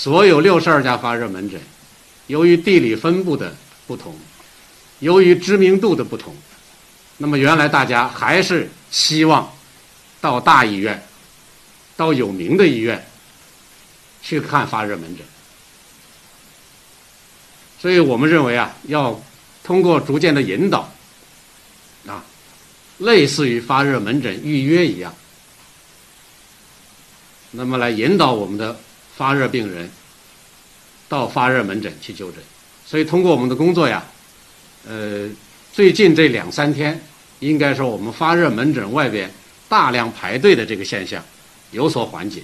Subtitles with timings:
[0.00, 1.60] 所有六十二家发热门诊，
[2.26, 3.54] 由于地理分布的
[3.86, 4.18] 不同，
[5.00, 6.34] 由于知名度的不同，
[7.18, 9.52] 那么原来大家还是希望
[10.18, 11.06] 到大医院、
[11.98, 13.06] 到有名的医院
[14.22, 15.26] 去看发热门诊。
[17.78, 19.22] 所以我们认为啊，要
[19.62, 20.90] 通过逐渐的引导，
[22.06, 22.24] 啊，
[22.96, 25.14] 类似于发热门诊预约一样，
[27.50, 28.80] 那么来引导我们的
[29.20, 29.86] 发热病人
[31.06, 32.42] 到发热门诊去就诊。
[32.86, 34.02] 所以通过我们的工作呀，
[34.88, 35.28] 呃，
[35.74, 36.98] 最近这两三天，
[37.40, 39.30] 应该说我们发热门诊外边
[39.68, 41.22] 大量排队的这个现象
[41.70, 42.42] 有所缓解。